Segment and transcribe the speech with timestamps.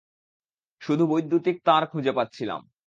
[0.81, 2.61] শুধু বৈদ্যুতিক তার খুঁজে পাচ্ছিলাম।